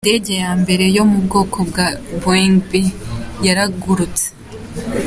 Indege 0.03 0.33
ya 0.43 0.51
mbere 0.61 0.85
yo 0.97 1.03
mu 1.11 1.19
bwoko 1.25 1.57
bwa 1.69 1.87
Boeing 2.21 2.57
B- 2.69 2.95
yaragurutse. 3.45 4.25